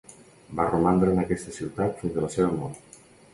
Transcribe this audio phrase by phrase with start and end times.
[0.59, 2.99] Va romandre en aquesta ciutat fins a la seva mort.